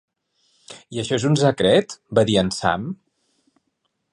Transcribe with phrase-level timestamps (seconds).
[0.95, 2.89] "I això és un secret?" va dir en Sam.